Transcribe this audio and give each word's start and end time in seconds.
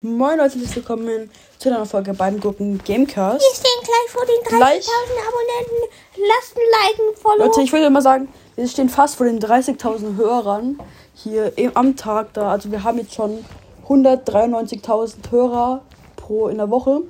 Moin 0.00 0.38
Leute, 0.38 0.60
herzlich 0.60 0.76
willkommen 0.76 1.28
zu 1.58 1.70
einer 1.70 1.84
Folge 1.84 2.14
beim 2.14 2.38
Gucken 2.38 2.80
Gamecast. 2.86 3.40
Wir 3.40 3.52
stehen 3.52 3.82
gleich 3.82 4.10
vor 4.10 4.24
den 4.24 4.36
30.000 4.44 4.56
Gleich. 4.56 4.88
Abonnenten. 5.26 5.76
Lasst 6.14 6.56
ein 6.56 6.62
Like, 6.70 6.98
ein 7.00 7.20
Follow. 7.20 7.44
Leute, 7.46 7.62
ich 7.62 7.72
würde 7.72 7.90
mal 7.90 8.00
sagen, 8.00 8.28
wir 8.54 8.68
stehen 8.68 8.90
fast 8.90 9.16
vor 9.16 9.26
den 9.26 9.40
30.000 9.40 10.16
Hörern 10.16 10.78
hier 11.14 11.52
am 11.74 11.96
Tag 11.96 12.32
da. 12.34 12.52
Also 12.52 12.70
wir 12.70 12.84
haben 12.84 12.98
jetzt 12.98 13.12
schon 13.14 13.44
193.000 13.88 15.32
Hörer 15.32 15.82
pro 16.14 16.46
in 16.46 16.58
der 16.58 16.70
Woche. 16.70 17.00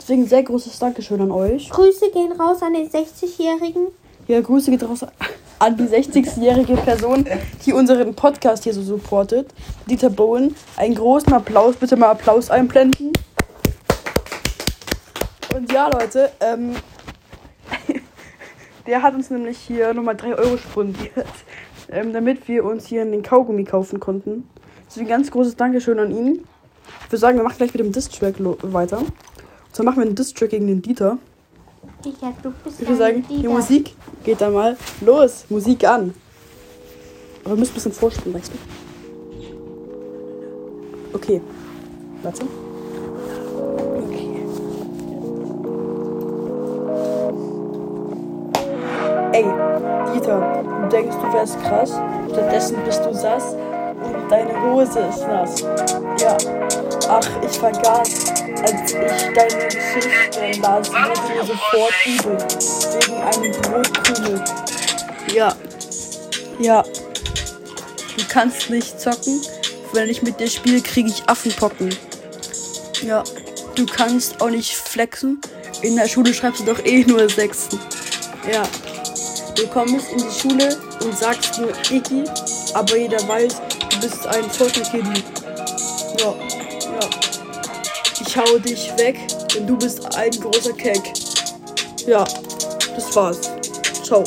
Deswegen 0.00 0.28
sehr 0.28 0.44
großes 0.44 0.78
Dankeschön 0.78 1.20
an 1.20 1.32
euch. 1.32 1.68
Grüße 1.70 2.08
gehen 2.12 2.30
raus 2.40 2.62
an 2.62 2.74
den 2.74 2.88
60-Jährigen. 2.88 3.88
Ja, 4.28 4.40
Grüße 4.40 4.70
geht 4.70 4.84
raus 4.84 5.02
an 5.02 5.10
die 5.60 5.84
60-jährige 5.84 6.74
Person, 6.76 7.26
die 7.66 7.72
unseren 7.72 8.14
Podcast 8.14 8.64
hier 8.64 8.72
so 8.74 8.82
supportet. 8.82 9.48
Dieter 9.86 10.10
Bowen. 10.10 10.54
Einen 10.76 10.94
großen 10.94 11.32
Applaus. 11.32 11.76
Bitte 11.76 11.96
mal 11.96 12.10
Applaus 12.10 12.50
einblenden. 12.50 13.12
Und 15.54 15.72
ja, 15.72 15.88
Leute, 15.88 16.30
ähm, 16.40 16.76
der 18.86 19.02
hat 19.02 19.14
uns 19.14 19.30
nämlich 19.30 19.58
hier 19.58 19.92
nochmal 19.94 20.16
3 20.16 20.34
Euro 20.36 20.56
spendiert, 20.56 21.26
ähm, 21.90 22.12
damit 22.12 22.46
wir 22.46 22.64
uns 22.64 22.86
hier 22.86 23.02
einen 23.02 23.22
Kaugummi 23.22 23.64
kaufen 23.64 23.98
konnten. 23.98 24.48
Deswegen 24.86 25.08
ganz 25.08 25.30
großes 25.30 25.56
Dankeschön 25.56 25.98
an 25.98 26.10
ihn. 26.12 26.44
Ich 27.04 27.06
würde 27.12 27.18
sagen, 27.18 27.36
wir 27.38 27.44
machen 27.44 27.56
gleich 27.58 27.72
mit 27.74 27.80
dem 27.80 27.92
Diss-Track 27.92 28.38
lo- 28.38 28.58
weiter. 28.62 28.98
Und 28.98 29.12
zwar 29.72 29.84
machen 29.84 29.96
wir 29.96 30.06
einen 30.06 30.14
Diss-Track 30.14 30.50
gegen 30.50 30.66
den 30.68 30.82
Dieter. 30.82 31.18
Dieter, 32.04 32.32
du 32.42 32.52
bist 32.64 32.80
Ich 32.80 32.86
würde 32.86 32.98
sagen, 32.98 33.24
die 33.28 33.48
Musik 33.48 33.94
geht 34.24 34.40
da 34.40 34.50
mal 34.50 34.76
los. 35.00 35.44
Musik 35.48 35.84
an. 35.84 36.14
Aber 37.44 37.54
wir 37.54 37.60
müssen 37.60 37.72
ein 37.72 37.74
bisschen 37.74 37.92
vorspielen, 37.92 38.34
weißt 38.34 38.52
du? 38.52 38.58
Okay. 41.16 41.40
Warte. 42.22 42.42
Okay. 44.06 44.28
Ey, 49.32 49.44
Dieter, 50.14 50.62
du 50.82 50.88
denkst, 50.88 51.16
du 51.16 51.32
wärst 51.32 51.60
krass. 51.62 52.00
Stattdessen 52.30 52.76
bist 52.84 53.04
du 53.04 53.12
sass 53.14 53.56
deine 54.28 54.60
Hose 54.62 55.00
ist 55.00 55.26
nass. 55.26 55.60
Ja. 56.20 56.36
Ach, 57.08 57.28
ich 57.42 57.58
vergaß, 57.58 58.10
als 58.62 58.92
ich 58.92 59.34
deine 59.34 59.64
Geschichte 59.66 60.60
las, 60.60 60.90
wurde 60.90 61.34
mir 61.34 61.44
sofort 61.44 61.94
übel. 62.06 62.38
Wegen 62.94 63.22
einem 63.22 63.52
Brotkrümel. 63.62 64.44
Ja. 65.34 65.54
Ja. 66.58 66.82
Du 66.82 68.24
kannst 68.28 68.70
nicht 68.70 69.00
zocken. 69.00 69.40
Wenn 69.92 70.10
ich 70.10 70.22
mit 70.22 70.38
dir 70.38 70.50
spiele, 70.50 70.82
kriege 70.82 71.08
ich 71.08 71.28
Affenpocken. 71.28 71.94
Ja. 73.02 73.24
Du 73.74 73.86
kannst 73.86 74.40
auch 74.40 74.50
nicht 74.50 74.74
flexen. 74.74 75.40
In 75.82 75.96
der 75.96 76.08
Schule 76.08 76.34
schreibst 76.34 76.60
du 76.60 76.64
doch 76.64 76.84
eh 76.84 77.04
nur 77.04 77.28
Sechsen. 77.28 77.78
Ja. 78.52 78.62
Du 79.54 79.66
kommst 79.68 80.10
in 80.12 80.18
die 80.18 80.40
Schule 80.40 80.76
und 81.04 81.16
sagst 81.16 81.58
nur 81.58 81.72
Iggy, 81.90 82.24
aber 82.74 82.96
jeder 82.96 83.26
weiß, 83.26 83.60
bist 84.00 84.26
ein 84.26 84.44
Fortnite-Kiddy. 84.50 85.24
Ja, 86.20 86.34
ja. 86.92 87.10
Ich 88.20 88.36
hau 88.36 88.58
dich 88.58 88.96
weg, 88.98 89.18
denn 89.54 89.66
du 89.66 89.76
bist 89.76 90.16
ein 90.16 90.30
großer 90.30 90.72
Keck. 90.72 91.02
Ja, 92.06 92.24
das 92.94 93.16
war's. 93.16 93.40
Ciao. 94.02 94.24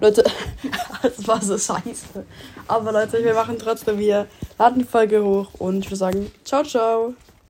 Leute, 0.00 0.24
das 1.02 1.26
war 1.26 1.42
so 1.42 1.56
scheiße. 1.56 2.24
Aber 2.68 2.92
Leute, 2.92 3.22
wir 3.22 3.34
machen 3.34 3.58
trotzdem 3.58 3.98
hier, 3.98 4.26
laden 4.58 4.80
die 4.80 4.84
Folge 4.84 5.22
hoch 5.22 5.48
und 5.58 5.78
ich 5.78 5.86
würde 5.86 5.96
sagen, 5.96 6.32
ciao, 6.44 6.62
ciao. 6.62 7.14